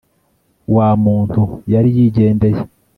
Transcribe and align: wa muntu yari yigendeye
wa 0.75 0.89
muntu 1.03 1.41
yari 1.73 1.89
yigendeye 1.97 2.61